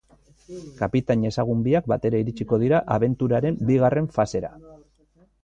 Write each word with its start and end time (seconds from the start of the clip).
Kapitain 0.77 1.25
ezagun 1.29 1.61
biak 1.67 1.89
batera 1.93 2.21
iritsiko 2.25 2.59
dira 2.65 2.81
abenturaren 2.97 3.61
bigarren 3.71 4.11
fasera. 4.19 4.53